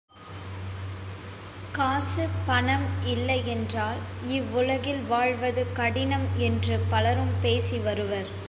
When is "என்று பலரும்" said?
6.39-7.33